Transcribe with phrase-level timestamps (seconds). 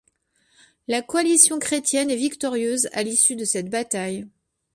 [0.87, 4.27] La coalition chrétienne est victorieuse à l'issue de cette bataille.